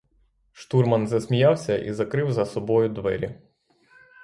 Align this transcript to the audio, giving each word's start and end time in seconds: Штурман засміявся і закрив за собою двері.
Штурман 0.51 1.07
засміявся 1.07 1.77
і 1.77 1.91
закрив 1.93 2.31
за 2.31 2.45
собою 2.45 2.89
двері. 2.89 3.39